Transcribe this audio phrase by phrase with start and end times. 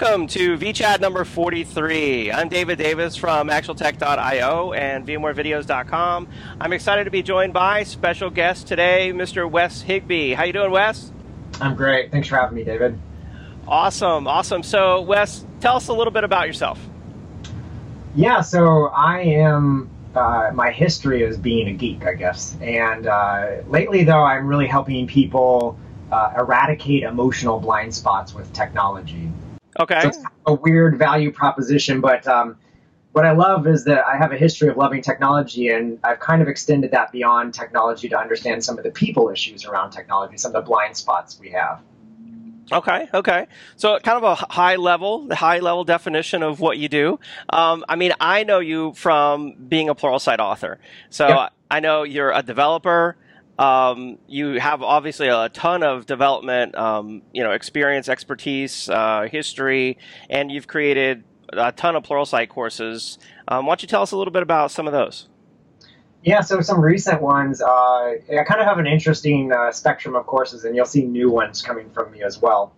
[0.00, 2.32] Welcome to VChat number 43.
[2.32, 6.28] I'm David Davis from ActualTech.io and VMwareVideos.com.
[6.58, 9.48] I'm excited to be joined by special guest today, Mr.
[9.50, 10.32] Wes Higbee.
[10.32, 11.12] How you doing, Wes?
[11.60, 12.10] I'm great.
[12.10, 12.98] Thanks for having me, David.
[13.68, 14.62] Awesome, awesome.
[14.62, 16.80] So, Wes, tell us a little bit about yourself.
[18.14, 19.90] Yeah, so I am.
[20.14, 22.56] Uh, my history is being a geek, I guess.
[22.62, 25.78] And uh, lately, though, I'm really helping people
[26.10, 29.30] uh, eradicate emotional blind spots with technology.
[29.80, 30.00] Okay.
[30.02, 32.56] So it's a weird value proposition, but um,
[33.12, 36.42] what I love is that I have a history of loving technology, and I've kind
[36.42, 40.54] of extended that beyond technology to understand some of the people issues around technology, some
[40.54, 41.80] of the blind spots we have.
[42.72, 43.46] Okay, okay.
[43.76, 47.18] So kind of a high level, the high level definition of what you do.
[47.48, 50.78] Um, I mean, I know you from being a Pluralsight author.
[51.08, 51.52] So yep.
[51.70, 53.16] I know you're a developer.
[53.60, 59.98] Um, you have obviously a ton of development, um, you know, experience, expertise, uh, history,
[60.30, 63.18] and you've created a ton of Pluralsight courses.
[63.46, 65.28] Um, why don't you tell us a little bit about some of those?
[66.24, 67.60] Yeah, so some recent ones.
[67.60, 71.30] Uh, I kind of have an interesting uh, spectrum of courses, and you'll see new
[71.30, 72.72] ones coming from me as well.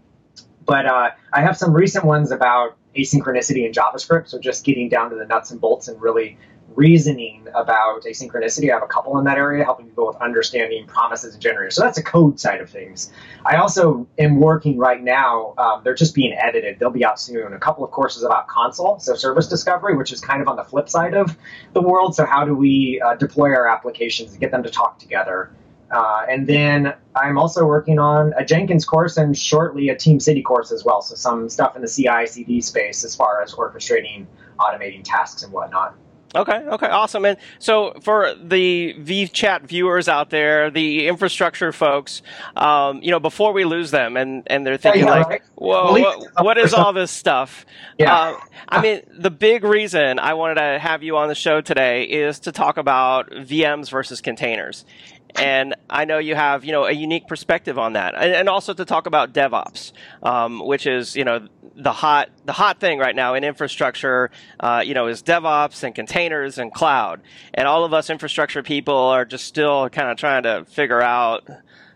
[0.66, 5.10] But uh, I have some recent ones about asynchronicity in JavaScript, so just getting down
[5.10, 6.38] to the nuts and bolts and really
[6.74, 8.70] reasoning about asynchronicity.
[8.70, 11.74] I have a couple in that area, helping people with understanding promises and generators.
[11.74, 13.12] So that's a code side of things.
[13.44, 15.54] I also am working right now.
[15.58, 16.78] Um, they're just being edited.
[16.78, 17.52] They'll be out soon.
[17.52, 20.64] A couple of courses about Consul, so service discovery, which is kind of on the
[20.64, 21.36] flip side of
[21.72, 22.14] the world.
[22.14, 25.50] So how do we uh, deploy our applications and get them to talk together?
[25.92, 30.40] Uh, and then I'm also working on a Jenkins course and shortly a Team City
[30.40, 31.02] course as well.
[31.02, 34.24] So some stuff in the CI/CD space as far as orchestrating,
[34.58, 35.94] automating tasks and whatnot.
[36.34, 37.24] Okay, okay, awesome.
[37.26, 42.22] And so for the VChat viewers out there, the infrastructure folks,
[42.56, 45.42] um, you know, before we lose them and, and they're thinking yeah, yeah, like, right.
[45.56, 47.66] whoa, what, what is all this stuff?
[47.98, 48.14] Yeah.
[48.14, 48.38] Uh,
[48.68, 52.40] I mean, the big reason I wanted to have you on the show today is
[52.40, 54.84] to talk about VMs versus containers
[55.36, 58.74] and I know you have you know a unique perspective on that, and, and also
[58.74, 63.16] to talk about DevOps, um, which is you know the hot the hot thing right
[63.16, 64.30] now in infrastructure.
[64.60, 67.22] Uh, you know is DevOps and containers and cloud,
[67.54, 71.48] and all of us infrastructure people are just still kind of trying to figure out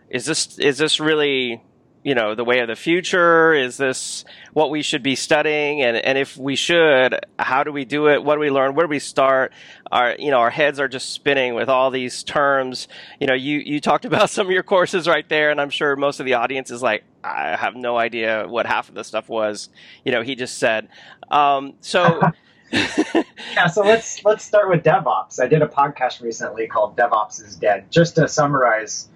[0.08, 1.62] is this is this really
[2.06, 3.52] you know the way of the future?
[3.52, 5.82] Is this what we should be studying?
[5.82, 8.22] And and if we should, how do we do it?
[8.22, 8.76] What do we learn?
[8.76, 9.52] Where do we start?
[9.90, 12.86] Our you know our heads are just spinning with all these terms.
[13.18, 15.96] You know, you you talked about some of your courses right there, and I'm sure
[15.96, 19.28] most of the audience is like, I have no idea what half of the stuff
[19.28, 19.68] was.
[20.04, 20.88] You know, he just said.
[21.28, 22.22] Um, so.
[22.72, 25.40] yeah, so let's let's start with DevOps.
[25.40, 27.90] I did a podcast recently called DevOps is Dead.
[27.90, 29.08] Just to summarize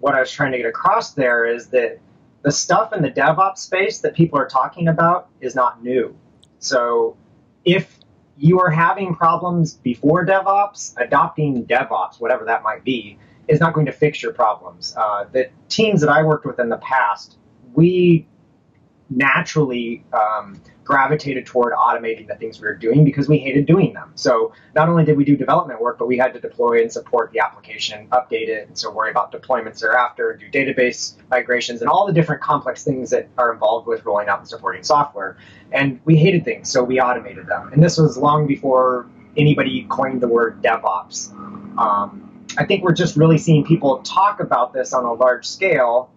[0.00, 2.00] what I was trying to get across there is that
[2.42, 6.16] the stuff in the DevOps space that people are talking about is not new.
[6.58, 7.16] So
[7.64, 7.98] if
[8.36, 13.86] you are having problems before DevOps, adopting DevOps, whatever that might be, is not going
[13.86, 14.94] to fix your problems.
[14.96, 17.36] Uh, the teams that I worked with in the past,
[17.74, 18.26] we
[19.16, 24.12] naturally um, gravitated toward automating the things we were doing because we hated doing them.
[24.14, 27.30] So not only did we do development work, but we had to deploy and support
[27.32, 32.06] the application, update it, and so worry about deployments thereafter, do database migrations, and all
[32.06, 35.36] the different complex things that are involved with rolling out and supporting software.
[35.70, 37.72] And we hated things, so we automated them.
[37.72, 39.06] And this was long before
[39.36, 41.32] anybody coined the word DevOps.
[41.78, 46.10] Um, I think we're just really seeing people talk about this on a large scale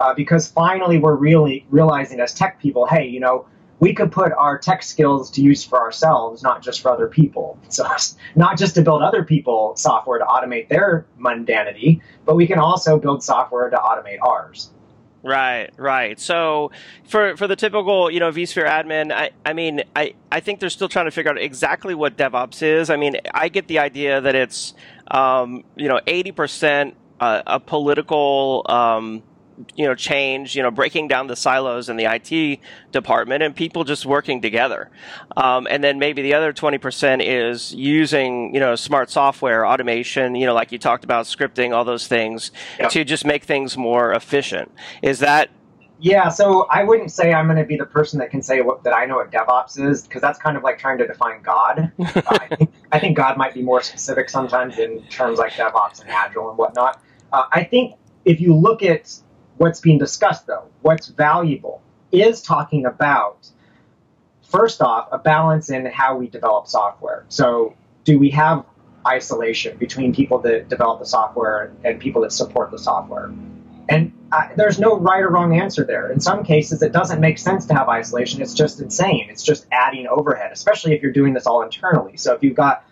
[0.00, 3.46] uh, because finally we're really realizing as tech people, hey, you know,
[3.80, 7.58] we could put our tech skills to use for ourselves, not just for other people.
[7.68, 7.86] So,
[8.36, 12.98] not just to build other people software to automate their mundanity, but we can also
[12.98, 14.70] build software to automate ours.
[15.24, 16.20] Right, right.
[16.20, 16.70] So
[17.08, 20.68] for for the typical, you know, vSphere admin, I, I mean, I, I think they're
[20.68, 22.90] still trying to figure out exactly what DevOps is.
[22.90, 24.74] I mean, I get the idea that it's,
[25.10, 29.22] um, you know, 80% uh, a political, um,
[29.76, 32.60] you know change you know breaking down the silos in the IT
[32.92, 34.90] department and people just working together
[35.36, 40.46] um, and then maybe the other 20% is using you know smart software automation you
[40.46, 42.50] know like you talked about scripting all those things
[42.90, 44.70] to just make things more efficient
[45.02, 45.50] is that
[46.00, 48.82] yeah, so I wouldn't say I'm going to be the person that can say what,
[48.82, 51.92] that I know what DevOps is because that's kind of like trying to define God.
[51.98, 56.00] uh, I, think, I, think, God might be more specific sometimes in terms like DevOps
[56.00, 57.00] and Agile and whatnot.
[57.32, 59.14] Uh, I think if you look at
[59.56, 63.48] what's being discussed, though, what's valuable, is talking about,
[64.42, 67.24] first off, a balance in how we develop software.
[67.28, 67.74] So,
[68.04, 68.64] do we have
[69.06, 73.32] isolation between people that develop the software and people that support the software?
[73.88, 74.12] And
[74.56, 76.10] there's no right or wrong answer there.
[76.10, 78.42] In some cases, it doesn't make sense to have isolation.
[78.42, 79.28] It's just insane.
[79.30, 82.16] It's just adding overhead, especially if you're doing this all internally.
[82.16, 82.84] So if you've got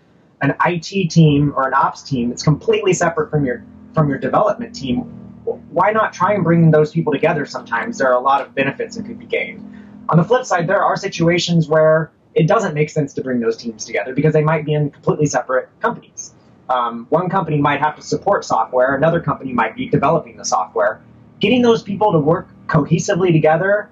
[0.43, 3.65] an IT team or an ops team that's completely separate from your
[3.95, 5.22] from your development team,
[5.71, 7.47] why not try and bring those people together?
[7.47, 9.61] Sometimes there are a lot of benefits that could be gained.
[10.09, 13.57] On the flip side, there are situations where it doesn't make sense to bring those
[13.57, 16.35] teams together because they might be in completely separate companies.
[16.69, 21.03] Um, one company might have to support software, another company might be developing the software.
[21.41, 23.91] Getting those people to work cohesively together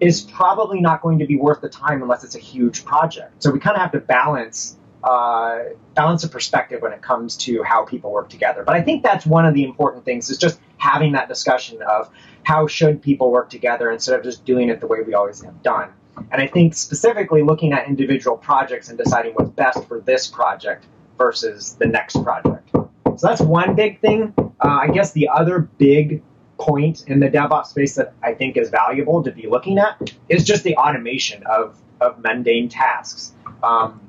[0.00, 3.42] is probably not going to be worth the time unless it's a huge project.
[3.42, 5.60] So we kind of have to balance uh,
[5.94, 8.64] balance of perspective when it comes to how people work together.
[8.64, 12.10] But I think that's one of the important things is just having that discussion of
[12.42, 15.62] how should people work together instead of just doing it the way we always have
[15.62, 15.90] done.
[16.32, 20.86] And I think specifically looking at individual projects and deciding what's best for this project
[21.18, 22.70] versus the next project.
[22.72, 24.34] So that's one big thing.
[24.38, 24.48] Uh,
[24.82, 26.22] I guess the other big
[26.58, 30.44] point in the DevOps space that I think is valuable to be looking at is
[30.44, 33.32] just the automation of, of mundane tasks.
[33.62, 34.00] Um,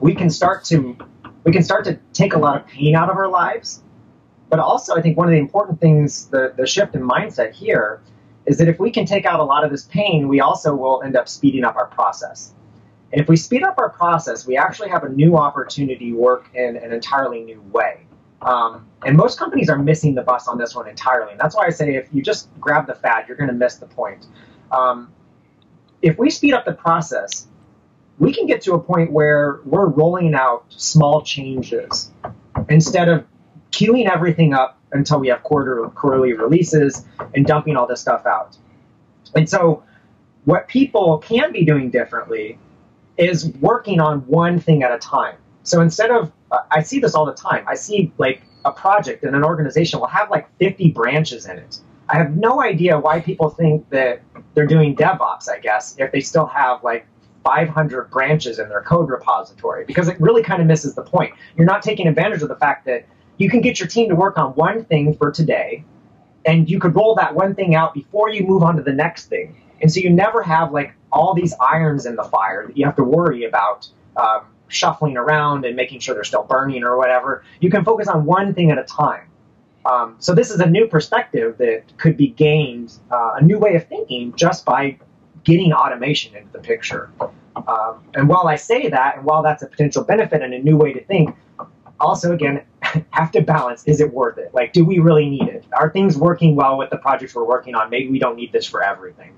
[0.00, 0.96] we can start to
[1.42, 3.82] we can start to take a lot of pain out of our lives.
[4.50, 8.02] But also, I think one of the important things, the, the shift in mindset here,
[8.46, 11.02] is that if we can take out a lot of this pain, we also will
[11.02, 12.52] end up speeding up our process.
[13.12, 16.50] And if we speed up our process, we actually have a new opportunity to work
[16.54, 18.06] in an entirely new way.
[18.42, 21.32] Um, and most companies are missing the bus on this one entirely.
[21.32, 23.76] And that's why I say if you just grab the fad, you're going to miss
[23.76, 24.26] the point.
[24.72, 25.12] Um,
[26.02, 27.46] if we speed up the process,
[28.18, 32.10] we can get to a point where we're rolling out small changes
[32.68, 33.24] instead of
[33.70, 38.56] queuing everything up until we have quarter quarterly releases and dumping all this stuff out.
[39.34, 39.82] And so
[40.44, 42.58] what people can be doing differently
[43.16, 45.36] is working on one thing at a time.
[45.62, 46.32] So instead of
[46.70, 47.64] I see this all the time.
[47.66, 51.78] I see like a project in an organization will have like 50 branches in it.
[52.08, 54.20] I have no idea why people think that
[54.54, 57.06] they're doing DevOps, I guess, if they still have like
[57.44, 61.32] 500 branches in their code repository because it really kind of misses the point.
[61.56, 63.06] You're not taking advantage of the fact that
[63.40, 65.82] you can get your team to work on one thing for today
[66.44, 69.26] and you could roll that one thing out before you move on to the next
[69.26, 69.56] thing.
[69.80, 72.96] And so you never have like all these irons in the fire that you have
[72.96, 73.88] to worry about
[74.18, 77.42] um, shuffling around and making sure they're still burning or whatever.
[77.60, 79.26] You can focus on one thing at a time.
[79.86, 83.74] Um, so this is a new perspective that could be gained, uh, a new way
[83.74, 84.98] of thinking just by
[85.44, 87.10] getting automation into the picture.
[87.56, 90.76] Um, and while I say that, and while that's a potential benefit and a new
[90.76, 91.34] way to think,
[91.98, 92.62] also again
[93.10, 94.52] have to balance: is it worth it?
[94.54, 95.64] Like, do we really need it?
[95.72, 97.90] Are things working well with the projects we're working on?
[97.90, 99.34] Maybe we don't need this for everything.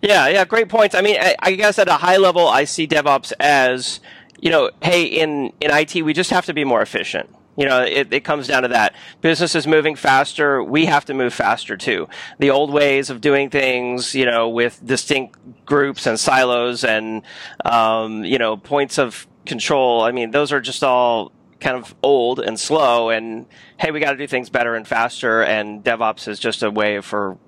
[0.00, 0.94] Yeah, yeah, great points.
[0.94, 4.00] I mean, I, I guess at a high level, I see DevOps as
[4.40, 7.82] you know, hey, in in IT, we just have to be more efficient you know,
[7.82, 8.94] it, it comes down to that.
[9.20, 10.62] Business is moving faster.
[10.62, 12.08] We have to move faster too.
[12.38, 17.22] The old ways of doing things, you know, with distinct groups and silos and,
[17.64, 20.02] um, you know, points of control.
[20.02, 21.32] I mean, those are just all
[21.62, 23.46] kind of old and slow and
[23.78, 27.00] hey we got to do things better and faster and devops is just a way
[27.00, 27.38] for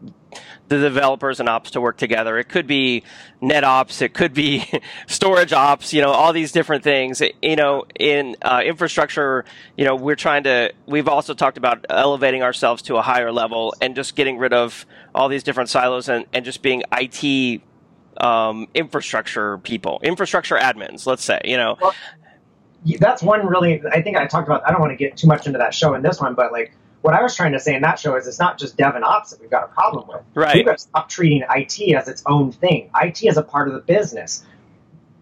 [0.69, 2.39] the developers and ops to work together.
[2.39, 3.03] It could be
[3.41, 4.65] net ops, it could be
[5.07, 7.23] storage ops, you know, all these different things.
[7.43, 9.44] You know, in uh, infrastructure,
[9.77, 13.75] you know, we're trying to, we've also talked about elevating ourselves to a higher level
[13.81, 17.63] and just getting rid of all these different silos and, and just being IT
[18.17, 21.77] um, infrastructure people, infrastructure admins, let's say, you know.
[21.81, 21.94] Well,
[22.98, 25.46] that's one really, I think I talked about, I don't want to get too much
[25.46, 26.72] into that show in this one, but like,
[27.05, 29.05] what I was trying to say in that show is it's not just dev and
[29.05, 30.22] ops that we've got a problem with.
[30.34, 30.55] Right.
[30.55, 32.88] We've got to stop treating IT as its own thing.
[32.98, 34.43] IT is a part of the business.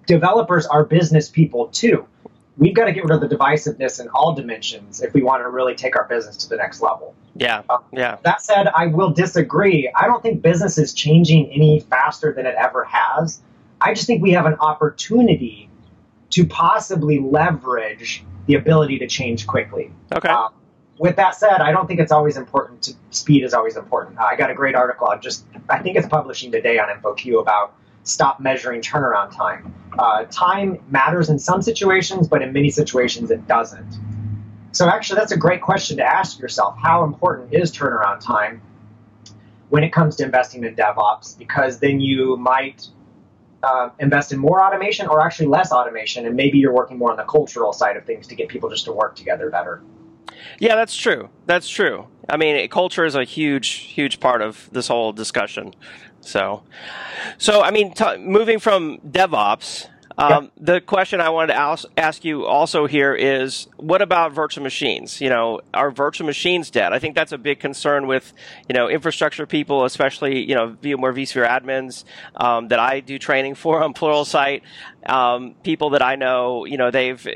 [0.06, 2.06] Developers are business people too.
[2.56, 5.48] We've got to get rid of the divisiveness in all dimensions if we want to
[5.48, 7.16] really take our business to the next level.
[7.34, 7.62] Yeah.
[7.68, 8.18] Uh, yeah.
[8.22, 9.90] That said, I will disagree.
[9.92, 13.40] I don't think business is changing any faster than it ever has.
[13.80, 15.68] I just think we have an opportunity
[16.32, 19.92] to possibly leverage the ability to change quickly.
[20.12, 20.28] Okay.
[20.28, 20.52] Um,
[20.98, 22.82] with that said, I don't think it's always important.
[22.82, 24.18] To, speed is always important.
[24.18, 25.08] Uh, I got a great article.
[25.08, 27.74] I just I think it's publishing today on InfoQ about
[28.04, 29.74] stop measuring turnaround time.
[29.98, 33.98] Uh, time matters in some situations, but in many situations it doesn't.
[34.72, 36.76] So actually, that's a great question to ask yourself.
[36.78, 38.62] How important is turnaround time
[39.68, 41.36] when it comes to investing in DevOps?
[41.36, 42.88] Because then you might
[43.62, 47.16] uh, invest in more automation or actually less automation, and maybe you're working more on
[47.16, 49.82] the cultural side of things to get people just to work together better.
[50.58, 51.28] Yeah, that's true.
[51.46, 52.06] That's true.
[52.28, 55.74] I mean, culture is a huge, huge part of this whole discussion.
[56.20, 56.62] So,
[57.38, 59.88] so I mean, t- moving from DevOps,
[60.18, 65.20] Um, The question I wanted to ask, you also here is, what about virtual machines?
[65.20, 66.92] You know, are virtual machines dead?
[66.92, 68.32] I think that's a big concern with,
[68.68, 72.04] you know, infrastructure people, especially, you know, VMware vSphere admins
[72.36, 74.62] um, that I do training for on Pluralsight.
[75.06, 77.26] Um, people that I know, you know, they've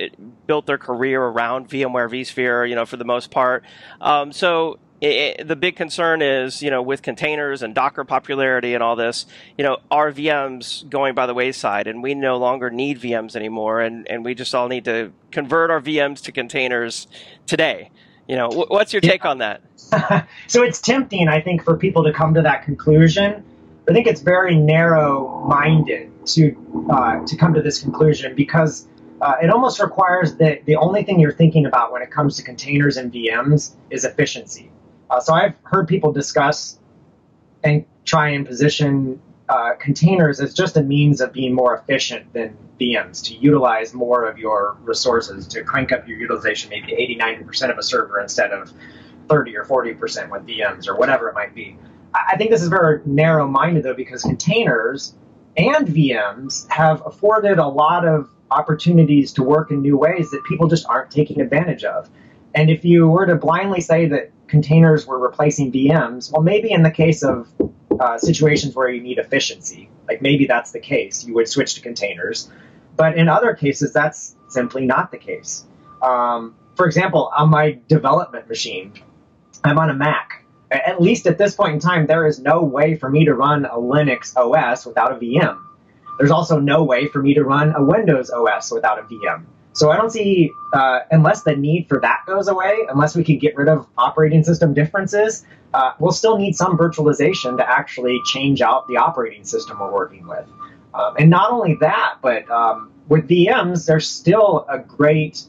[0.47, 3.64] built their career around VMware vSphere, you know, for the most part.
[4.00, 8.75] Um, so it, it, the big concern is, you know, with containers and Docker popularity
[8.75, 9.26] and all this,
[9.59, 13.81] you know, are VMs going by the wayside and we no longer need VMs anymore
[13.81, 17.09] and, and we just all need to convert our VMs to containers
[17.47, 17.91] today.
[18.26, 19.31] You know, what's your take yeah.
[19.31, 19.62] on that?
[20.49, 23.45] so it's tempting, I think, for people to come to that conclusion.
[23.88, 28.88] I think it's very narrow-minded to uh, to come to this conclusion because
[29.21, 32.43] uh, it almost requires that the only thing you're thinking about when it comes to
[32.43, 34.73] containers and VMs is efficiency.
[35.11, 36.79] Uh, so I've heard people discuss
[37.63, 42.57] and try and position uh, containers as just a means of being more efficient than
[42.81, 47.71] VMs, to utilize more of your resources, to crank up your utilization maybe 80, 90%
[47.71, 48.73] of a server instead of
[49.29, 51.77] 30 or 40% with VMs or whatever it might be.
[52.15, 55.15] I think this is very narrow minded though, because containers
[55.57, 60.69] and VMs have afforded a lot of opportunities to work in new ways that people
[60.69, 62.09] just aren't taking advantage of.
[62.55, 66.83] And if you were to blindly say that containers were replacing VMs, well, maybe in
[66.83, 67.49] the case of
[67.99, 71.81] uh, situations where you need efficiency, like maybe that's the case, you would switch to
[71.81, 72.50] containers.
[72.97, 75.67] But in other cases, that's simply not the case.
[76.03, 78.93] Um, for example, on my development machine,
[79.65, 80.45] I'm on a Mac.
[80.71, 83.65] At least at this point in time, there is no way for me to run
[83.67, 85.59] a Linux OS without a VM.
[86.19, 89.45] There's also no way for me to run a Windows OS without a VM.
[89.76, 93.38] So I don't see, uh, unless the need for that goes away, unless we can
[93.38, 98.62] get rid of operating system differences, uh, we'll still need some virtualization to actually change
[98.62, 100.47] out the operating system we're working with.
[100.95, 105.42] Um, and not only that, but um, with VMs, there's still a great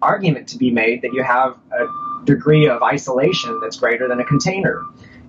[0.00, 4.24] argument to be made that you have a degree of isolation that's greater than a
[4.24, 4.84] container.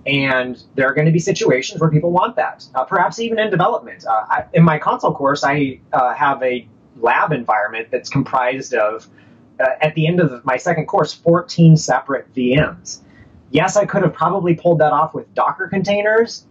[0.06, 3.50] And there are going to be situations where people want that, uh, perhaps even in
[3.50, 4.06] development.
[4.06, 9.08] Uh, I, in my Consul course, I uh, have a lab environment that's comprised of,
[9.60, 13.00] uh, at the end of my second course, 14 separate VMs.
[13.50, 16.46] Yes, I could have probably pulled that off with Docker containers.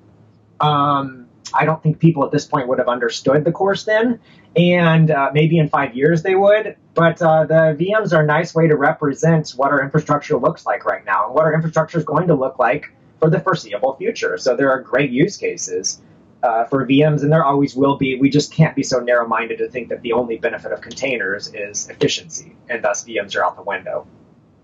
[0.60, 4.20] Um, I don't think people at this point would have understood the course then,
[4.56, 6.76] and uh, maybe in five years they would.
[6.94, 10.86] But uh, the VMs are a nice way to represent what our infrastructure looks like
[10.86, 14.38] right now and what our infrastructure is going to look like for the foreseeable future.
[14.38, 16.02] So there are great use cases
[16.44, 18.20] uh, for VMs, and there always will be.
[18.20, 21.54] We just can't be so narrow minded to think that the only benefit of containers
[21.54, 24.06] is efficiency, and thus VMs are out the window.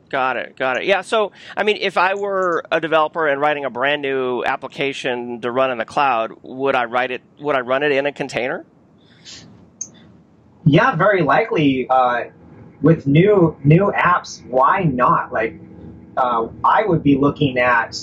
[0.09, 0.57] Got it.
[0.57, 0.85] Got it.
[0.85, 1.01] Yeah.
[1.01, 5.51] So, I mean, if I were a developer and writing a brand new application to
[5.51, 7.21] run in the cloud, would I write it?
[7.39, 8.65] Would I run it in a container?
[10.65, 11.87] Yeah, very likely.
[11.89, 12.25] Uh,
[12.81, 15.31] with new new apps, why not?
[15.31, 15.59] Like,
[16.17, 17.95] uh, I would be looking at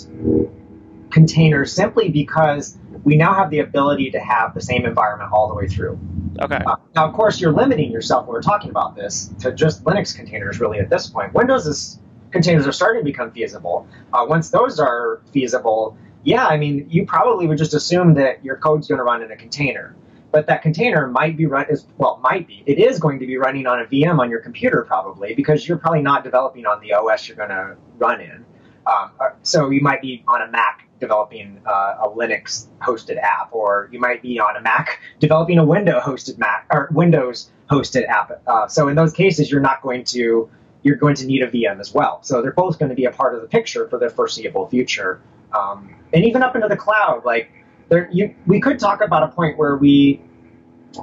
[1.10, 5.54] containers simply because we now have the ability to have the same environment all the
[5.54, 5.96] way through.
[6.42, 6.56] Okay.
[6.56, 10.14] Uh, now, of course, you're limiting yourself when we're talking about this to just Linux
[10.14, 11.32] containers, really, at this point.
[11.32, 12.00] Windows is,
[12.32, 13.86] containers are starting to become feasible.
[14.12, 18.56] Uh, once those are feasible, yeah, I mean, you probably would just assume that your
[18.56, 19.94] code's going to run in a container.
[20.32, 22.64] But that container might be run is well, might be.
[22.66, 25.78] It is going to be running on a VM on your computer probably because you're
[25.78, 28.44] probably not developing on the OS you're going to run in.
[28.86, 33.52] Um, uh, so you might be on a Mac developing uh, a Linux hosted app,
[33.52, 38.06] or you might be on a Mac developing a Windows hosted Mac or Windows hosted
[38.08, 38.42] app.
[38.46, 40.48] Uh, so in those cases, you're not going to
[40.82, 42.22] you're going to need a VM as well.
[42.22, 45.20] So they're both going to be a part of the picture for the foreseeable future,
[45.52, 47.24] um, and even up into the cloud.
[47.24, 47.50] Like
[47.88, 50.22] there, you, we could talk about a point where we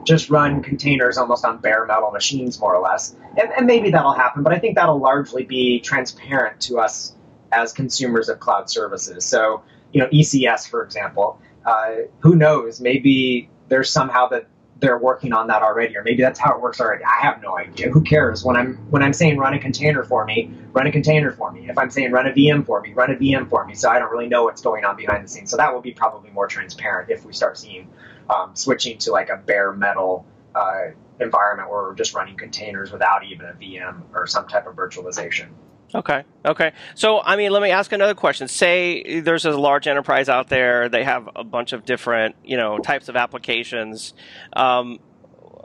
[0.05, 4.13] just run containers almost on bare metal machines, more or less, and, and maybe that'll
[4.13, 4.41] happen.
[4.41, 7.13] But I think that'll largely be transparent to us
[7.53, 9.25] as consumers of cloud services.
[9.25, 11.39] So you know, ECS, for example.
[11.65, 12.81] Uh, who knows?
[12.81, 14.47] Maybe there's somehow that
[14.79, 17.05] they're working on that already, or maybe that's how it works already.
[17.05, 17.89] I have no idea.
[17.89, 18.43] Who cares?
[18.43, 21.69] When I'm when I'm saying run a container for me, run a container for me.
[21.69, 23.75] If I'm saying run a VM for me, run a VM for me.
[23.75, 25.51] So I don't really know what's going on behind the scenes.
[25.51, 27.87] So that will be probably more transparent if we start seeing
[28.29, 30.87] um, switching to like a bare metal uh,
[31.21, 35.47] environment where we're just running containers without even a VM or some type of virtualization.
[35.95, 36.23] Okay.
[36.45, 36.71] Okay.
[36.95, 38.47] So, I mean, let me ask another question.
[38.47, 40.89] Say there's a large enterprise out there.
[40.89, 44.13] They have a bunch of different, you know, types of applications.
[44.53, 44.99] Um,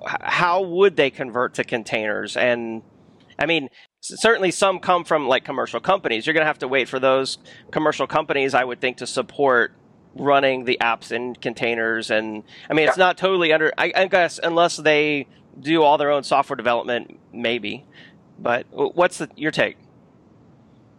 [0.04, 2.36] how would they convert to containers?
[2.36, 2.82] And
[3.38, 3.68] I mean,
[4.00, 6.26] certainly some come from like commercial companies.
[6.26, 7.38] You're going to have to wait for those
[7.70, 9.72] commercial companies, I would think, to support
[10.14, 12.10] running the apps in containers.
[12.10, 13.72] And I mean, it's not totally under.
[13.78, 15.26] I, I guess unless they
[15.58, 17.86] do all their own software development, maybe.
[18.38, 19.76] But what's the, your take?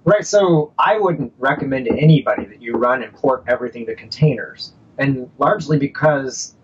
[0.05, 0.25] Right.
[0.25, 5.29] So I wouldn't recommend to anybody that you run and port everything to containers, and
[5.37, 6.55] largely because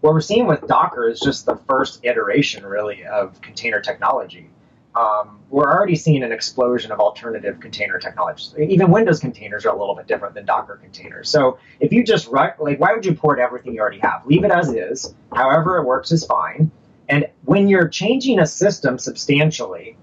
[0.00, 4.50] what we're seeing with Docker is just the first iteration, really, of container technology.
[4.94, 8.54] Um, we're already seeing an explosion of alternative container technologies.
[8.58, 11.30] Even Windows containers are a little bit different than Docker containers.
[11.30, 14.26] So if you just write, like, why would you port everything you already have?
[14.26, 15.14] Leave it as is.
[15.32, 16.70] However it works is fine.
[17.08, 19.96] And when you're changing a system substantially,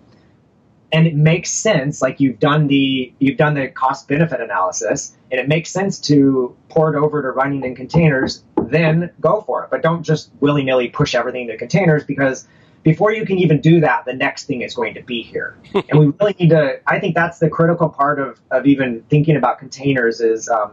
[0.91, 5.39] and it makes sense, like you've done the you've done the cost benefit analysis, and
[5.39, 9.69] it makes sense to port over to running in containers, then go for it.
[9.69, 12.47] But don't just willy nilly push everything to containers because
[12.83, 15.57] before you can even do that, the next thing is going to be here.
[15.73, 19.35] and we really need to, I think that's the critical part of, of even thinking
[19.35, 20.71] about containers is um,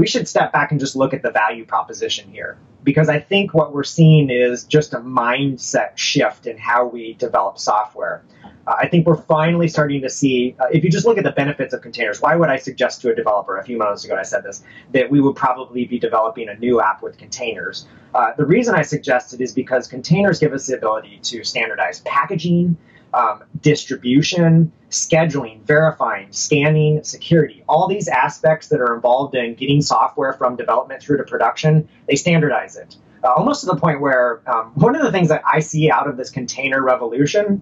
[0.00, 2.56] we should step back and just look at the value proposition here.
[2.82, 7.58] Because I think what we're seeing is just a mindset shift in how we develop
[7.58, 8.24] software.
[8.66, 11.32] Uh, I think we're finally starting to see, uh, if you just look at the
[11.32, 14.22] benefits of containers, why would I suggest to a developer, a few months ago I
[14.22, 14.64] said this,
[14.94, 17.86] that we would probably be developing a new app with containers?
[18.14, 22.78] Uh, the reason I suggested is because containers give us the ability to standardize packaging,
[23.12, 30.32] um, distribution, scheduling, verifying, scanning, security, all these aspects that are involved in getting software
[30.32, 32.96] from development through to production, they standardize it.
[33.22, 36.08] Uh, almost to the point where um, one of the things that I see out
[36.08, 37.60] of this container revolution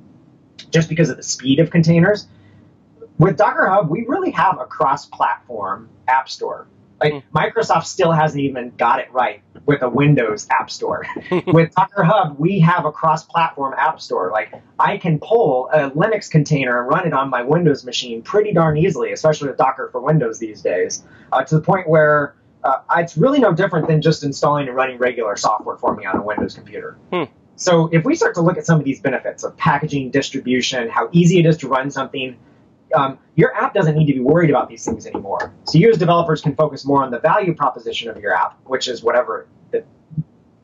[0.71, 2.26] just because of the speed of containers.
[3.19, 6.67] With Docker Hub, we really have a cross-platform app store.
[7.00, 7.23] Like mm.
[7.35, 11.07] Microsoft still hasn't even got it right with a Windows app store.
[11.47, 14.31] with Docker Hub, we have a cross-platform app store.
[14.31, 18.52] Like I can pull a Linux container and run it on my Windows machine pretty
[18.52, 22.78] darn easily, especially with Docker for Windows these days, uh, to the point where uh,
[22.97, 26.23] it's really no different than just installing and running regular software for me on a
[26.23, 26.99] Windows computer.
[27.12, 27.25] Hmm.
[27.57, 31.09] So if we start to look at some of these benefits of packaging, distribution, how
[31.12, 32.37] easy it is to run something,
[32.94, 35.53] um, your app doesn't need to be worried about these things anymore.
[35.64, 38.88] So you as developers can focus more on the value proposition of your app, which
[38.88, 39.85] is whatever the,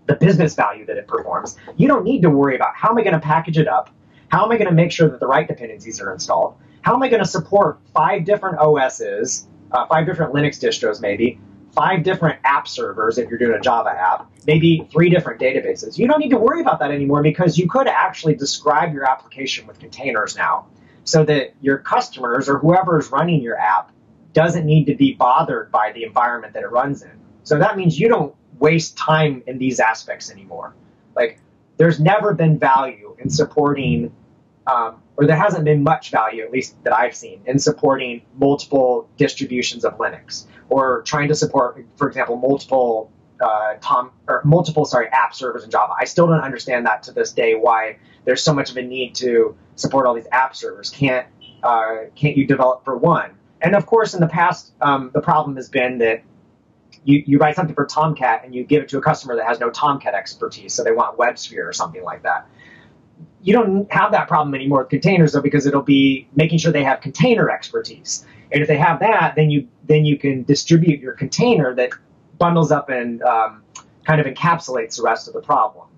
[0.07, 1.57] the business value that it performs.
[1.77, 3.91] You don't need to worry about how am I going to package it up?
[4.29, 6.57] How am I going to make sure that the right dependencies are installed?
[6.83, 11.39] How am I going to support five different OSs, uh, five different Linux distros maybe,
[11.73, 15.99] five different app servers if you're doing a Java app, maybe three different databases.
[15.99, 19.67] You don't need to worry about that anymore because you could actually describe your application
[19.67, 20.67] with containers now
[21.05, 23.93] so that your customers or whoever is running your app
[24.33, 27.13] doesn't need to be bothered by the environment that it runs in.
[27.45, 30.75] So that means you don't waste time in these aspects anymore.
[31.15, 31.41] Like,
[31.77, 34.13] there's never been value in supporting
[34.67, 39.09] um, or there hasn't been much value, at least that I've seen, in supporting multiple
[39.17, 45.09] distributions of Linux or trying to support, for example, multiple uh, Tom or multiple sorry
[45.09, 45.95] app servers in Java.
[45.99, 49.15] I still don't understand that to this day why there's so much of a need
[49.17, 50.91] to support all these app servers.
[50.91, 51.27] Can't
[51.63, 53.31] uh, can't you develop for one?
[53.61, 56.23] And of course, in the past, um, the problem has been that
[57.05, 59.59] you, you write something for Tomcat and you give it to a customer that has
[59.59, 62.47] no Tomcat expertise, so they want WebSphere or something like that
[63.45, 66.83] you don't have that problem anymore with containers though because it'll be making sure they
[66.83, 71.13] have container expertise and if they have that then you then you can distribute your
[71.13, 71.91] container that
[72.39, 73.63] bundles up and um,
[74.05, 75.89] kind of encapsulates the rest of the problem.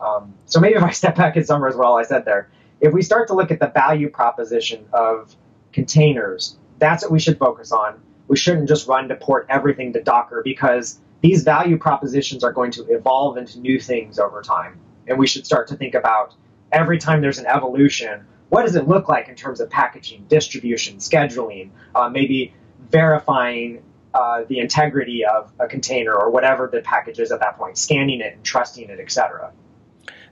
[0.00, 2.50] Um, so maybe if i step back and summarize what all i said there
[2.80, 5.36] if we start to look at the value proposition of
[5.72, 8.00] containers that's what we should focus on.
[8.26, 12.72] We shouldn't just run to port everything to docker because these value propositions are going
[12.72, 14.80] to evolve into new things over time.
[15.06, 16.34] And we should start to think about
[16.72, 20.96] every time there's an evolution, what does it look like in terms of packaging, distribution,
[20.96, 22.52] scheduling, uh, maybe
[22.90, 23.82] verifying
[24.14, 28.20] uh, the integrity of a container or whatever the package is at that point, scanning
[28.20, 29.52] it and trusting it, etc.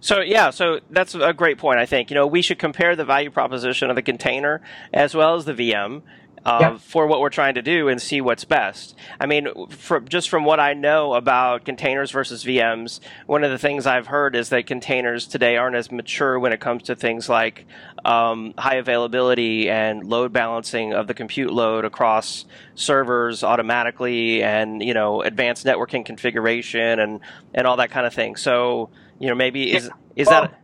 [0.01, 1.79] So yeah, so that's a great point.
[1.79, 4.63] I think you know we should compare the value proposition of the container
[4.93, 6.03] as well as the VM,
[6.45, 8.97] uh, for what we're trying to do and see what's best.
[9.19, 13.59] I mean, for, just from what I know about containers versus VMs, one of the
[13.59, 17.29] things I've heard is that containers today aren't as mature when it comes to things
[17.29, 17.67] like
[18.05, 24.95] um, high availability and load balancing of the compute load across servers automatically, and you
[24.95, 27.21] know, advanced networking configuration and
[27.55, 28.37] and all that kind of thing.
[28.37, 30.61] So, you know, maybe is is well, that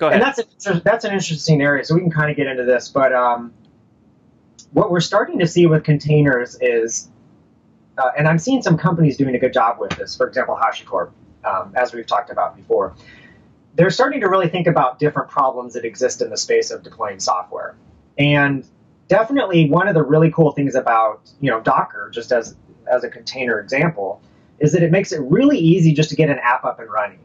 [0.00, 0.22] Go ahead.
[0.22, 2.88] And that's a, that's an interesting area, so we can kind of get into this.
[2.88, 3.52] But um,
[4.72, 7.08] what we're starting to see with containers is,
[7.98, 10.16] uh, and I'm seeing some companies doing a good job with this.
[10.16, 11.10] For example, HashiCorp,
[11.44, 12.94] um, as we've talked about before,
[13.74, 17.20] they're starting to really think about different problems that exist in the space of deploying
[17.20, 17.76] software.
[18.18, 18.66] And
[19.08, 22.56] definitely, one of the really cool things about you know Docker, just as
[22.90, 24.20] as a container example,
[24.58, 27.20] is that it makes it really easy just to get an app up and running.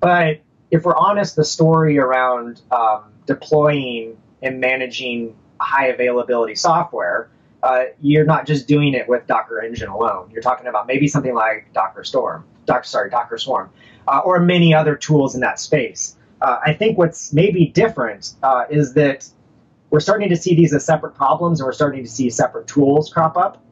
[0.00, 7.28] But if we're honest, the story around um, deploying and managing high availability software,
[7.62, 10.30] uh, you're not just doing it with Docker Engine alone.
[10.30, 13.70] You're talking about maybe something like Docker Storm, Docker, sorry, Docker Swarm,
[14.06, 16.16] uh, or many other tools in that space.
[16.40, 19.28] Uh, I think what's maybe different uh, is that
[19.90, 23.12] we're starting to see these as separate problems and we're starting to see separate tools
[23.12, 23.62] crop up.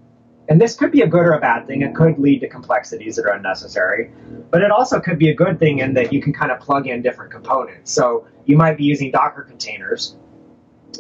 [0.49, 1.83] And this could be a good or a bad thing.
[1.83, 4.11] It could lead to complexities that are unnecessary.
[4.51, 6.87] But it also could be a good thing in that you can kind of plug
[6.87, 7.93] in different components.
[7.93, 10.17] So you might be using Docker containers,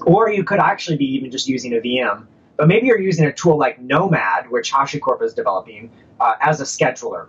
[0.03, 2.27] or you could actually be even just using a VM.
[2.57, 6.65] But maybe you're using a tool like Nomad, which HashiCorp is developing, uh, as a
[6.65, 7.29] scheduler.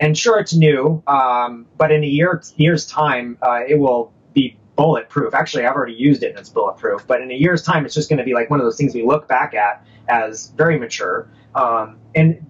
[0.00, 4.58] And sure, it's new, um, but in a year, year's time, uh, it will be
[4.76, 5.34] bulletproof.
[5.34, 7.06] Actually, I've already used it and it's bulletproof.
[7.06, 8.94] But in a year's time, it's just going to be like one of those things
[8.94, 11.28] we look back at as very mature.
[11.54, 12.44] Um, and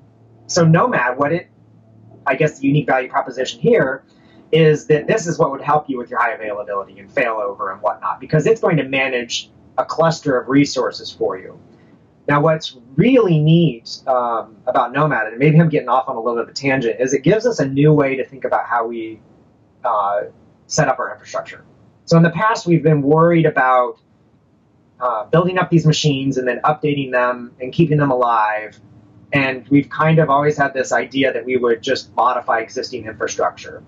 [0.46, 1.48] so Nomad, what it,
[2.26, 4.04] I guess the unique value proposition here
[4.54, 7.82] is that this is what would help you with your high availability and failover and
[7.82, 11.58] whatnot, because it's going to manage a cluster of resources for you.
[12.28, 16.36] Now, what's really neat um, about Nomad, and maybe I'm getting off on a little
[16.36, 18.86] bit of a tangent, is it gives us a new way to think about how
[18.86, 19.20] we
[19.84, 20.22] uh,
[20.66, 21.64] set up our infrastructure.
[22.06, 23.98] So in the past, we've been worried about
[25.00, 28.78] uh, building up these machines and then updating them and keeping them alive.
[29.32, 33.82] And we've kind of always had this idea that we would just modify existing infrastructure.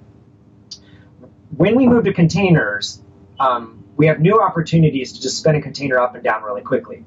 [1.56, 3.02] When we move to containers,
[3.40, 7.02] um, we have new opportunities to just spin a container up and down really quickly.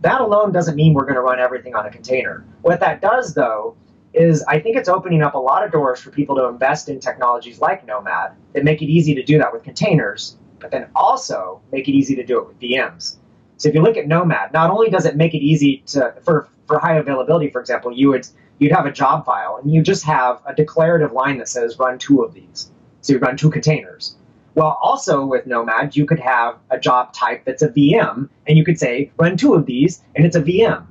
[0.00, 2.46] That alone doesn't mean we're going to run everything on a container.
[2.62, 3.76] What that does, though,
[4.14, 7.00] is I think it's opening up a lot of doors for people to invest in
[7.00, 11.60] technologies like Nomad that make it easy to do that with containers, but then also
[11.70, 13.16] make it easy to do it with VMs.
[13.58, 16.48] So if you look at Nomad, not only does it make it easy to for
[16.66, 18.26] for high availability, for example, you would
[18.58, 21.98] you'd have a job file and you just have a declarative line that says run
[21.98, 22.70] two of these.
[23.04, 24.16] So you run two containers.
[24.54, 28.64] Well, also with Nomad, you could have a job type that's a VM, and you
[28.64, 30.86] could say run two of these, and it's a VM.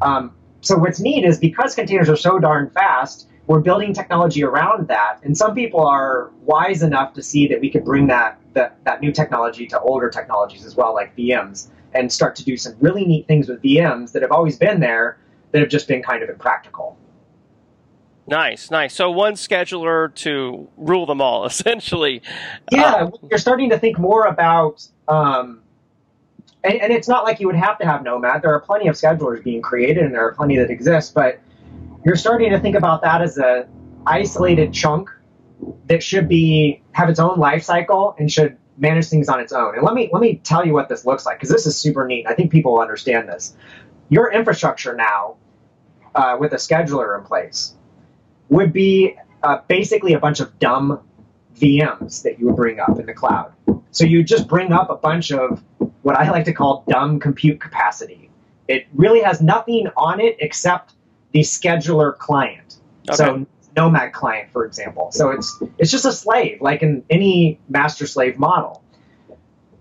[0.00, 4.88] Um, so what's neat is because containers are so darn fast, we're building technology around
[4.88, 8.82] that, and some people are wise enough to see that we could bring that that,
[8.84, 12.74] that new technology to older technologies as well, like VMs, and start to do some
[12.80, 15.18] really neat things with VMs that have always been there
[15.52, 16.96] that have just been kind of impractical.
[18.28, 18.94] Nice, nice.
[18.94, 22.22] So one scheduler to rule them all, essentially.
[22.70, 25.62] Yeah, uh, you're starting to think more about um,
[26.64, 28.42] and, and, it's not like you would have to have Nomad.
[28.42, 31.14] There are plenty of schedulers being created, and there are plenty that exist.
[31.14, 31.40] But
[32.04, 33.66] you're starting to think about that as a
[34.06, 35.08] isolated chunk
[35.86, 39.76] that should be have its own life cycle and should manage things on its own.
[39.76, 42.06] And let me let me tell you what this looks like because this is super
[42.06, 42.26] neat.
[42.26, 43.56] I think people will understand this.
[44.08, 45.36] Your infrastructure now,
[46.14, 47.74] uh, with a scheduler in place,
[48.50, 51.00] would be uh, basically a bunch of dumb
[51.56, 53.52] VMs that you would bring up in the cloud.
[53.90, 55.62] So you just bring up a bunch of
[56.02, 58.30] what I like to call dumb compute capacity.
[58.68, 60.94] It really has nothing on it except
[61.32, 62.76] the scheduler client.
[63.08, 63.16] Okay.
[63.16, 65.10] So Nomad client, for example.
[65.12, 68.82] So it's it's just a slave, like in any master slave model.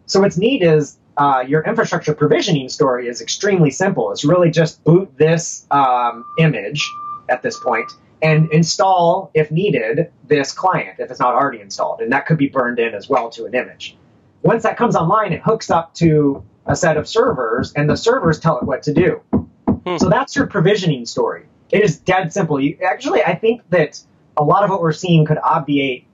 [0.05, 4.11] So what's neat is uh, your infrastructure provisioning story is extremely simple.
[4.11, 6.87] It's really just boot this um, image
[7.29, 12.11] at this point and install, if needed, this client if it's not already installed, and
[12.11, 13.95] that could be burned in as well to an image.
[14.43, 18.39] Once that comes online, it hooks up to a set of servers, and the servers
[18.39, 19.21] tell it what to do.
[19.31, 19.97] Hmm.
[19.97, 21.45] So that's your provisioning story.
[21.71, 22.59] It is dead simple.
[22.59, 24.01] You, actually, I think that
[24.37, 26.05] a lot of what we're seeing could obviate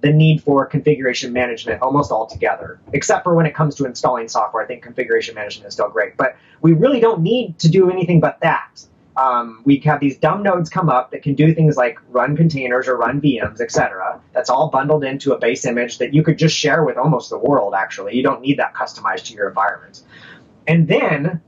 [0.00, 4.62] the need for configuration management almost altogether, except for when it comes to installing software.
[4.62, 8.20] I think configuration management is still great, but we really don't need to do anything
[8.20, 8.84] but that
[9.16, 12.88] um, we have these dumb nodes come up that can do things like run containers
[12.88, 14.20] or run VMs, etc.
[14.32, 17.38] That's all bundled into a base image that you could just share with almost the
[17.38, 18.16] world, actually.
[18.16, 20.02] You don't need that customized to your environment.
[20.66, 21.40] And then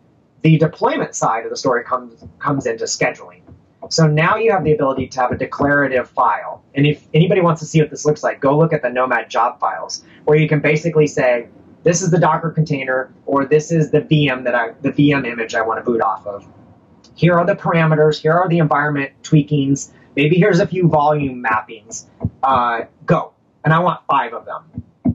[0.43, 3.43] the deployment side of the story comes, comes into scheduling.
[3.89, 6.65] So now you have the ability to have a declarative file.
[6.75, 9.31] And if anybody wants to see what this looks like, go look at the Nomad
[9.31, 11.49] job files, where you can basically say,
[11.83, 15.55] this is the Docker container, or this is the VM that I, the VM image
[15.55, 16.47] I want to boot off of
[17.17, 22.05] here are the parameters, here are the environment tweakings, maybe here's a few volume mappings.
[22.43, 23.33] Uh, go.
[23.65, 24.63] And I want five of them.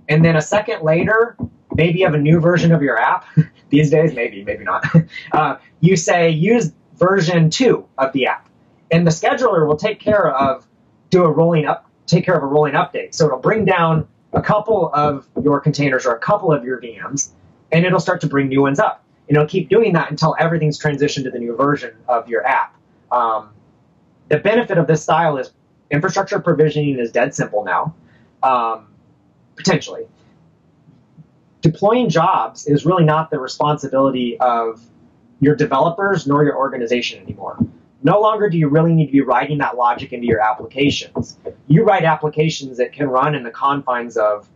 [0.10, 1.38] And then a second later,
[1.74, 3.26] maybe you have a new version of your app.
[3.70, 4.86] These days, maybe, maybe not.
[5.32, 8.50] Uh, you say use version two of the app.
[8.92, 10.68] And the scheduler will take care of
[11.10, 13.14] do a rolling up take care of a rolling update.
[13.14, 17.30] So it'll bring down a couple of your containers or a couple of your VMs,
[17.72, 20.78] and it'll start to bring new ones up you know, keep doing that until everything's
[20.78, 22.76] transitioned to the new version of your app.
[23.14, 23.52] Um,
[24.28, 25.54] the benefit of this style is
[25.90, 27.96] infrastructure provisioning is dead simple now.
[28.44, 28.88] Um,
[29.56, 30.06] potentially.
[31.62, 34.84] Deploying jobs is really not the responsibility of
[35.40, 37.58] your developers nor your organization anymore.
[38.04, 41.38] No longer do you really need to be writing that logic into your applications.
[41.68, 44.50] You write applications that can run in the confines of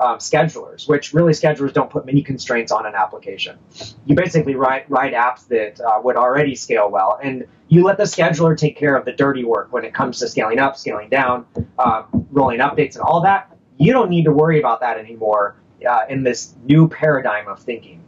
[0.00, 3.58] um, schedulers, which really schedulers don't put many constraints on an application.
[4.06, 8.04] You basically write write apps that uh, would already scale well, and you let the
[8.04, 11.46] scheduler take care of the dirty work when it comes to scaling up, scaling down,
[11.78, 13.56] uh, rolling updates, and all that.
[13.76, 15.56] You don't need to worry about that anymore
[15.88, 18.02] uh, in this new paradigm of thinking.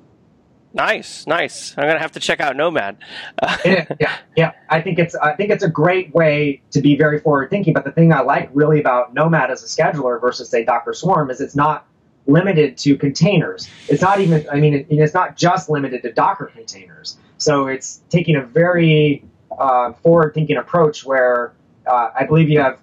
[0.74, 1.74] Nice, nice.
[1.76, 2.96] I'm gonna have to check out Nomad.
[3.64, 4.52] yeah, yeah, yeah.
[4.70, 7.74] I think it's I think it's a great way to be very forward thinking.
[7.74, 11.30] But the thing I like really about Nomad as a scheduler versus say Docker Swarm
[11.30, 11.86] is it's not
[12.26, 13.68] limited to containers.
[13.88, 17.18] It's not even I mean it, it's not just limited to Docker containers.
[17.36, 19.24] So it's taking a very
[19.58, 21.52] uh, forward thinking approach where
[21.86, 22.78] uh, I believe you have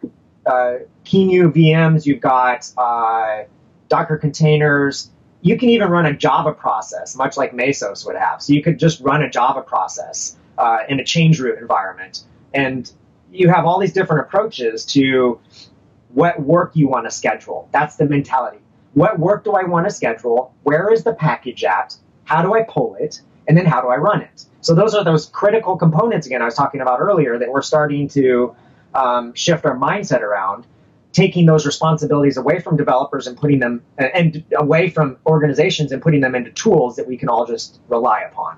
[0.45, 0.73] uh,
[1.05, 3.43] QEMU VMs, you've got uh,
[3.87, 5.09] Docker containers
[5.41, 8.41] you can even run a Java process, much like Mesos would have.
[8.41, 12.23] So you could just run a Java process uh, in a change root environment.
[12.53, 12.91] And
[13.31, 15.39] you have all these different approaches to
[16.13, 17.69] what work you want to schedule.
[17.71, 18.59] That's the mentality.
[18.93, 20.53] What work do I want to schedule?
[20.63, 21.95] Where is the package at?
[22.25, 23.21] How do I pull it?
[23.47, 24.45] And then how do I run it?
[24.61, 28.07] So those are those critical components, again, I was talking about earlier, that we're starting
[28.09, 28.55] to
[28.93, 30.65] um, shift our mindset around
[31.19, 36.01] taking those responsibilities away from developers and putting them uh, and away from organizations and
[36.01, 38.57] putting them into tools that we can all just rely upon.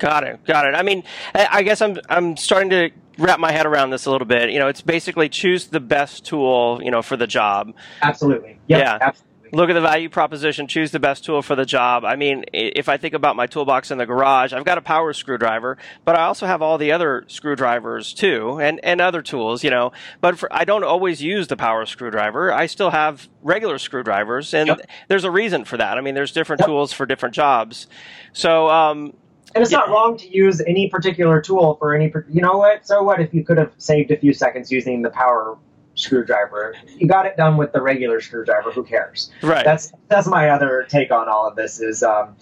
[0.00, 0.44] Got it.
[0.44, 0.74] Got it.
[0.74, 4.26] I mean, I guess I'm I'm starting to wrap my head around this a little
[4.26, 4.50] bit.
[4.50, 7.72] You know, it's basically choose the best tool, you know, for the job.
[8.02, 8.58] Absolutely.
[8.66, 8.98] Yep, yeah.
[9.00, 12.04] Absolutely look at the value proposition, choose the best tool for the job.
[12.04, 15.12] I mean, if I think about my toolbox in the garage, I've got a power
[15.12, 19.70] screwdriver, but I also have all the other screwdrivers too, and, and other tools, you
[19.70, 19.92] know.
[20.20, 22.52] But for, I don't always use the power screwdriver.
[22.52, 24.80] I still have regular screwdrivers, and yep.
[25.08, 25.96] there's a reason for that.
[25.96, 26.68] I mean, there's different yep.
[26.68, 27.86] tools for different jobs.
[28.32, 29.14] So, um,
[29.54, 29.78] and it's yeah.
[29.78, 32.12] not wrong to use any particular tool for any.
[32.28, 32.86] You know what?
[32.86, 35.56] So what if you could have saved a few seconds using the power
[35.94, 36.74] screwdriver.
[36.98, 38.70] You got it done with the regular screwdriver.
[38.70, 39.30] Who cares?
[39.42, 39.64] Right.
[39.64, 41.80] That's that's my other take on all of this.
[41.80, 42.36] Is um,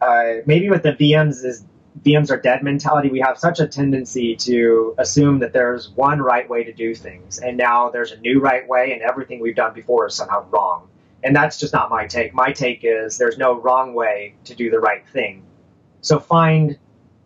[0.00, 1.64] uh, maybe with the VMs is
[2.02, 3.10] VMs are dead mentality.
[3.10, 7.38] We have such a tendency to assume that there's one right way to do things,
[7.38, 10.88] and now there's a new right way, and everything we've done before is somehow wrong.
[11.22, 12.32] And that's just not my take.
[12.32, 15.44] My take is there's no wrong way to do the right thing.
[16.00, 16.78] So find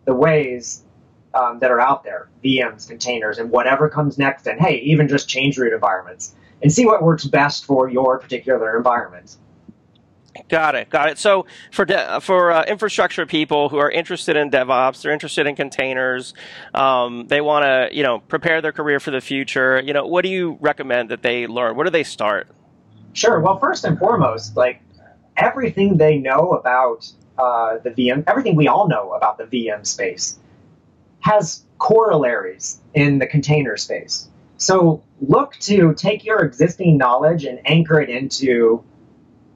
[0.03, 0.83] the ways
[1.35, 5.27] um, that are out there, VMs, containers, and whatever comes next, and hey, even just
[5.27, 9.35] change root environments, and see what works best for your particular environment.
[10.49, 11.17] Got it, got it.
[11.17, 15.55] So for de- for uh, infrastructure people who are interested in DevOps, they're interested in
[15.55, 16.33] containers,
[16.73, 19.81] um, they want to you know prepare their career for the future.
[19.81, 21.75] You know, what do you recommend that they learn?
[21.75, 22.47] Where do they start?
[23.13, 23.39] Sure.
[23.39, 24.81] Well, first and foremost, like
[25.37, 30.37] everything they know about uh, the VM, everything we all know about the VM space
[31.25, 34.29] has corollaries in the container space.
[34.57, 38.83] So look to take your existing knowledge and anchor it into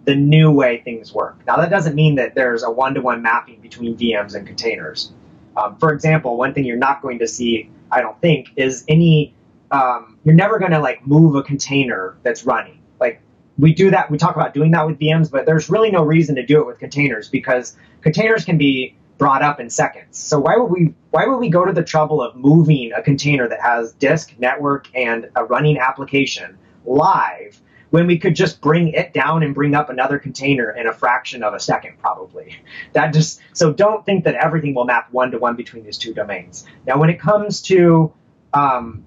[0.05, 1.37] the new way things work.
[1.45, 5.13] Now, that doesn't mean that there's a one to one mapping between VMs and containers.
[5.55, 9.35] Um, for example, one thing you're not going to see, I don't think, is any,
[9.69, 12.81] um, you're never going to like move a container that's running.
[12.99, 13.21] Like
[13.59, 16.33] we do that, we talk about doing that with VMs, but there's really no reason
[16.35, 20.17] to do it with containers because containers can be brought up in seconds.
[20.17, 23.47] So why would we why would we go to the trouble of moving a container
[23.47, 29.13] that has disk, network, and a running application live when we could just bring it
[29.13, 32.55] down and bring up another container in a fraction of a second probably?
[32.93, 36.13] That just so don't think that everything will map one to one between these two
[36.13, 36.65] domains.
[36.87, 38.13] Now when it comes to
[38.53, 39.03] um,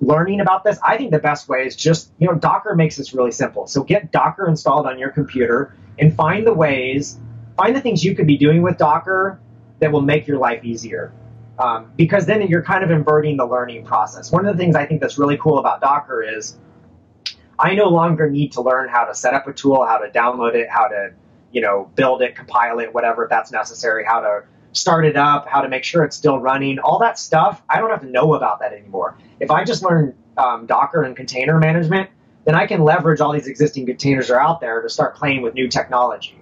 [0.00, 3.12] learning about this i think the best way is just you know docker makes this
[3.12, 3.66] really simple.
[3.66, 7.18] So get docker installed on your computer and find the ways
[7.58, 9.40] find the things you could be doing with Docker
[9.80, 11.12] that will make your life easier.
[11.58, 14.30] Um, because then you're kind of inverting the learning process.
[14.30, 16.56] One of the things I think that's really cool about Docker is
[17.58, 20.54] I no longer need to learn how to set up a tool, how to download
[20.54, 21.12] it, how to
[21.50, 25.48] you know build it, compile it, whatever if that's necessary, how to start it up,
[25.48, 27.60] how to make sure it's still running, all that stuff.
[27.68, 29.18] I don't have to know about that anymore.
[29.40, 32.08] If I just learn um, Docker and container management,
[32.44, 35.42] then I can leverage all these existing containers that are out there to start playing
[35.42, 36.37] with new technology.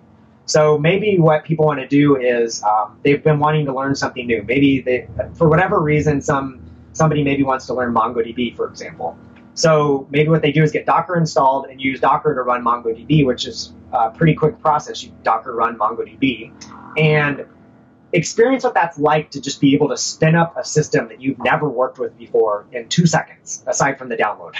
[0.46, 4.26] So maybe what people want to do is um, they've been wanting to learn something
[4.26, 4.42] new.
[4.44, 9.18] Maybe they, for whatever reason, some somebody maybe wants to learn MongoDB, for example.
[9.54, 13.26] So maybe what they do is get Docker installed and use Docker to run MongoDB,
[13.26, 15.02] which is a pretty quick process.
[15.02, 16.52] You Docker run MongoDB
[16.96, 17.44] and
[18.12, 21.38] experience what that's like to just be able to spin up a system that you've
[21.38, 24.54] never worked with before in two seconds, aside from the download.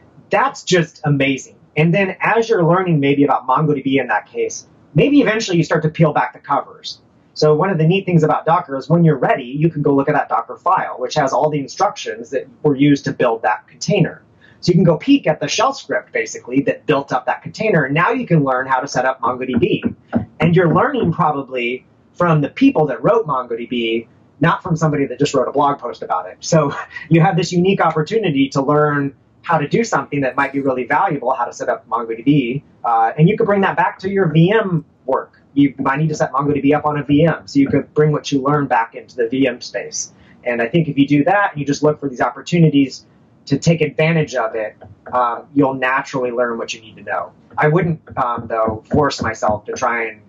[0.30, 1.56] that's just amazing.
[1.76, 5.82] And then as you're learning maybe about MongoDB in that case, maybe eventually you start
[5.82, 7.00] to peel back the covers.
[7.34, 9.94] So one of the neat things about Docker is when you're ready, you can go
[9.94, 13.42] look at that Docker file, which has all the instructions that were used to build
[13.42, 14.22] that container.
[14.60, 17.84] So you can go peek at the shell script basically that built up that container.
[17.84, 19.94] And now you can learn how to set up MongoDB.
[20.38, 24.06] And you're learning probably from the people that wrote MongoDB,
[24.40, 26.36] not from somebody that just wrote a blog post about it.
[26.40, 26.74] So
[27.08, 29.14] you have this unique opportunity to learn
[29.50, 33.12] how to do something that might be really valuable, how to set up MongoDB, uh,
[33.18, 35.42] and you could bring that back to your VM work.
[35.54, 38.30] You might need to set MongoDB up on a VM, so you could bring what
[38.30, 40.12] you learned back into the VM space.
[40.44, 43.04] And I think if you do that, and you just look for these opportunities
[43.46, 44.76] to take advantage of it,
[45.12, 47.32] um, you'll naturally learn what you need to know.
[47.58, 50.20] I wouldn't, um, though, force myself to try and.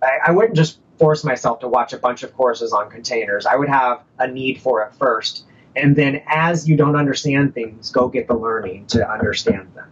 [0.00, 3.46] I, I wouldn't just force myself to watch a bunch of courses on containers.
[3.46, 5.44] I would have a need for it first
[5.76, 9.90] and then as you don't understand things, go get the learning to understand them.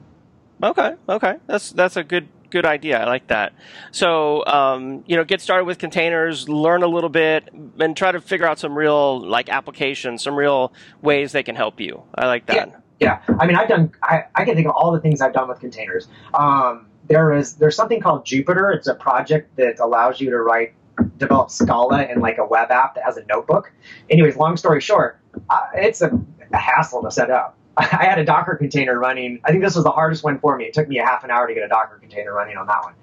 [0.62, 3.00] Okay, okay, that's that's a good good idea.
[3.00, 3.52] I like that.
[3.90, 7.48] So, um, you know, get started with containers, learn a little bit,
[7.80, 11.80] and try to figure out some real like applications, some real ways they can help
[11.80, 12.02] you.
[12.14, 12.82] I like that.
[13.00, 13.36] Yeah, yeah.
[13.40, 13.90] I mean, I've done.
[14.02, 16.06] I, I can think of all the things I've done with containers.
[16.34, 18.76] Um, there is there's something called Jupyter.
[18.76, 20.74] It's a project that allows you to write
[21.18, 23.72] develop Scala in like a web app that has a notebook.
[24.10, 26.10] Anyways, long story short, uh, it's a,
[26.52, 27.56] a, hassle to set up.
[27.76, 29.40] I had a Docker container running.
[29.44, 30.64] I think this was the hardest one for me.
[30.64, 32.82] It took me a half an hour to get a Docker container running on that
[32.82, 32.94] one.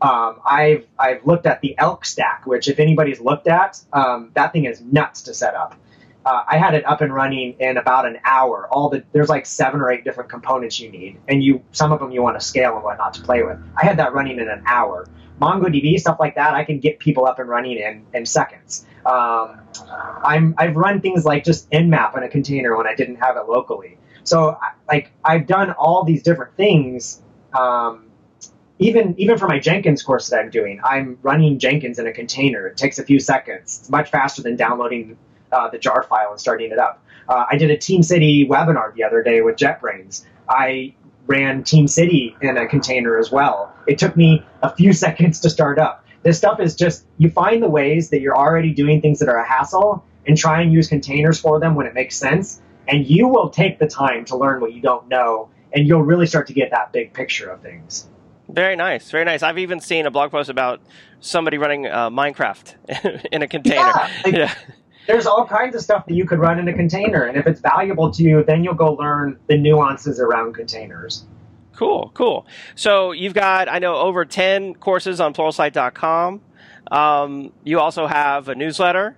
[0.00, 4.52] Um, I've I've looked at the Elk stack, which if anybody's looked at, um, that
[4.52, 5.76] thing is nuts to set up.
[6.26, 8.66] Uh, I had it up and running in about an hour.
[8.70, 12.00] All the there's like seven or eight different components you need, and you some of
[12.00, 13.58] them you want to scale and whatnot to play with.
[13.80, 15.06] I had that running in an hour.
[15.40, 18.86] MongoDB stuff like that, I can get people up and running in in seconds.
[19.04, 19.60] Um,
[20.22, 23.48] I'm I've run things like just nmap in a container when I didn't have it
[23.48, 23.98] locally.
[24.22, 27.22] So like I've done all these different things.
[27.52, 28.06] Um,
[28.78, 32.66] even even for my Jenkins course that I'm doing, I'm running Jenkins in a container.
[32.66, 33.80] It takes a few seconds.
[33.80, 35.16] It's much faster than downloading
[35.52, 37.02] uh, the jar file and starting it up.
[37.28, 40.24] Uh, I did a TeamCity webinar the other day with JetBrains.
[40.48, 40.94] I
[41.26, 43.72] ran TeamCity in a container as well.
[43.86, 46.04] It took me a few seconds to start up.
[46.22, 49.36] This stuff is just, you find the ways that you're already doing things that are
[49.36, 52.62] a hassle and try and use containers for them when it makes sense.
[52.88, 56.26] And you will take the time to learn what you don't know, and you'll really
[56.26, 58.08] start to get that big picture of things.
[58.48, 59.42] Very nice, very nice.
[59.42, 60.80] I've even seen a blog post about
[61.20, 63.76] somebody running uh, Minecraft in a container.
[63.76, 64.54] Yeah, like, yeah
[65.06, 67.24] there's all kinds of stuff that you could run in a container.
[67.24, 71.24] And if it's valuable to you, then you'll go learn the nuances around containers.
[71.74, 72.46] Cool, cool.
[72.74, 76.40] So you've got, I know, over 10 courses on pluralsight.com.
[76.90, 79.16] Um, you also have a newsletter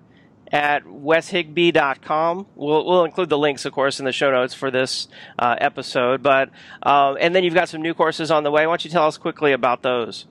[0.51, 2.47] at weshigbee.com.
[2.55, 6.23] We'll, we'll include the links, of course, in the show notes for this uh, episode.
[6.23, 6.51] But
[6.83, 8.67] uh, And then you've got some new courses on the way.
[8.67, 10.27] Why don't you tell us quickly about those?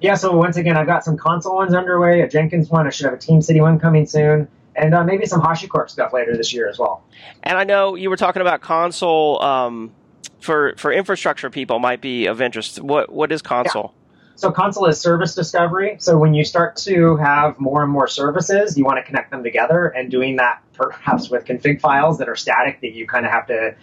[0.00, 2.86] Yeah, so once again, I've got some Consul ones underway, a Jenkins one.
[2.86, 6.36] I should have a TeamCity one coming soon and uh, maybe some HashiCorp stuff later
[6.36, 7.04] this year as well.
[7.42, 9.92] And I know you were talking about Consul um,
[10.40, 12.80] for for infrastructure people might be of interest.
[12.80, 13.92] What what is Consul?
[13.94, 13.98] Yeah.
[14.34, 15.96] So Consul is service discovery.
[16.00, 19.44] So when you start to have more and more services, you want to connect them
[19.44, 23.32] together, and doing that perhaps with config files that are static that you kind of
[23.32, 23.74] have to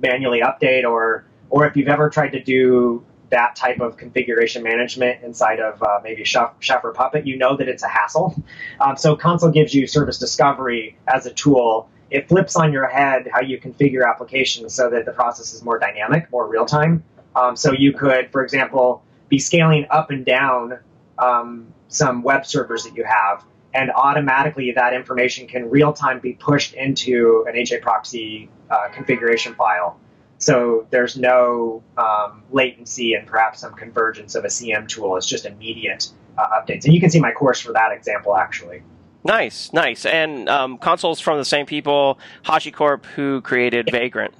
[0.00, 5.22] manually update, or or if you've ever tried to do that type of configuration management
[5.22, 8.34] inside of uh, maybe Chef, or Puppet, you know that it's a hassle.
[8.80, 11.90] Um, so Consul gives you service discovery as a tool.
[12.10, 15.78] It flips on your head how you configure applications so that the process is more
[15.78, 17.04] dynamic, more real time.
[17.36, 20.78] Um, so you could, for example, be scaling up and down
[21.18, 26.32] um, some web servers that you have, and automatically that information can real time be
[26.32, 29.98] pushed into an HA proxy uh, configuration file.
[30.38, 35.16] So there's no um, latency and perhaps some convergence of a CM tool.
[35.16, 36.84] It's just immediate uh, updates.
[36.84, 38.82] And you can see my course for that example actually.
[39.24, 40.06] Nice, nice.
[40.06, 44.32] And um, Consul's from the same people, HashiCorp, who created Vagrant.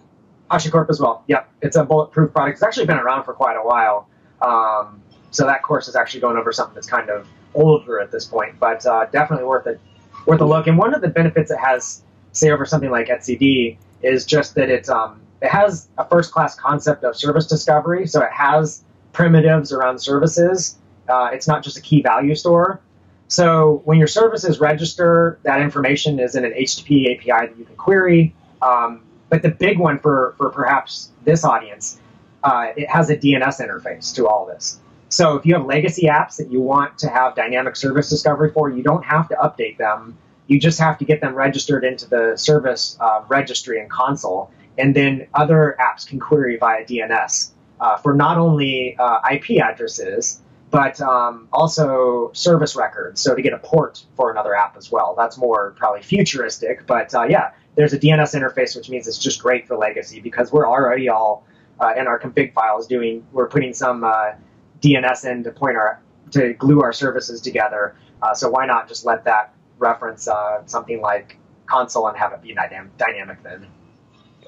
[0.50, 1.24] HashiCorp as well.
[1.26, 2.54] Yep, it's a bulletproof product.
[2.54, 4.08] It's actually been around for quite a while.
[4.40, 8.24] Um, so that course is actually going over something that's kind of older at this
[8.24, 9.80] point, but uh, definitely worth it,
[10.26, 10.66] worth a look.
[10.68, 14.70] And one of the benefits it has, say, over something like etcd, is just that
[14.70, 18.06] it's um, it has a first class concept of service discovery.
[18.06, 18.82] So it has
[19.12, 20.76] primitives around services.
[21.08, 22.80] Uh, it's not just a key value store.
[23.28, 27.76] So when your services register, that information is in an HTTP API that you can
[27.76, 28.34] query.
[28.62, 32.00] Um, but the big one for, for perhaps this audience,
[32.42, 34.80] uh, it has a DNS interface to all this.
[35.10, 38.70] So if you have legacy apps that you want to have dynamic service discovery for,
[38.70, 40.16] you don't have to update them.
[40.46, 44.94] You just have to get them registered into the service uh, registry and Consul and
[44.96, 47.50] then other apps can query via DNS.
[47.80, 53.20] uh, for not only uh, IP addresses, but um, also service records.
[53.20, 55.14] So to get a port for another app as well.
[55.16, 59.40] That's more probably futuristic, but uh, yeah, there's a DNS interface, which means it's just
[59.42, 61.46] great for legacy because we're already all
[61.80, 63.26] uh, in our config files doing.
[63.32, 64.32] We're putting some uh,
[64.80, 66.00] DNS in to point our
[66.32, 67.96] to glue our services together.
[68.20, 70.28] Uh, so why not just let that reference
[70.66, 72.54] something like Consul and have it be
[72.98, 73.66] dynamic then?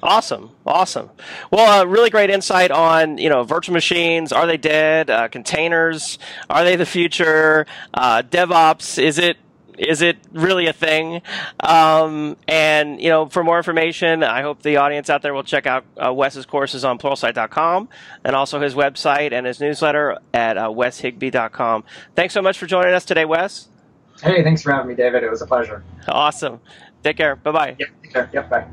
[0.03, 1.11] Awesome, awesome.
[1.51, 4.31] Well, uh, really great insight on you know virtual machines.
[4.31, 5.09] Are they dead?
[5.09, 6.17] Uh, containers?
[6.49, 7.65] Are they the future?
[7.93, 9.01] Uh, DevOps?
[9.01, 9.37] Is it
[9.77, 11.21] is it really a thing?
[11.59, 15.65] Um, and you know, for more information, I hope the audience out there will check
[15.65, 17.89] out uh, Wes's courses on pluralsight.com
[18.23, 21.83] and also his website and his newsletter at uh, weshigbee.com.
[22.15, 23.67] Thanks so much for joining us today, Wes.
[24.21, 25.23] Hey, thanks for having me, David.
[25.23, 25.83] It was a pleasure.
[26.07, 26.59] Awesome.
[27.03, 27.35] Take care.
[27.35, 27.75] Bye bye.
[27.79, 27.89] Yep.
[28.03, 28.29] Take care.
[28.33, 28.49] Yep.
[28.49, 28.67] Bye.